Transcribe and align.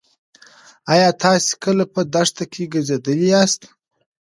ایا 0.93 1.09
تاسې 1.23 1.51
کله 1.63 1.83
په 1.93 2.01
دښته 2.13 2.43
کې 2.51 2.71
ګرځېدلي 2.73 3.27
یاست؟ 3.33 3.61